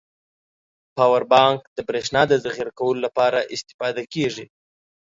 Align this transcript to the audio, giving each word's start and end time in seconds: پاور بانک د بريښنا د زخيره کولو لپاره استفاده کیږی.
پاور 0.97 1.23
بانک 1.33 1.59
د 1.75 1.77
بريښنا 1.87 2.21
د 2.27 2.33
زخيره 2.43 2.71
کولو 2.79 2.99
لپاره 3.07 3.39
استفاده 3.55 4.03
کیږی. 4.13 4.45